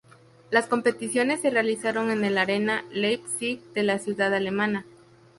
Las 0.49 0.65
competiciones 0.65 1.41
se 1.41 1.51
realizaron 1.51 2.09
en 2.09 2.25
el 2.25 2.39
Arena 2.39 2.85
Leipzig 2.91 3.61
de 3.75 3.83
la 3.83 3.99
ciudad 3.99 4.33
alemana. 4.33 4.83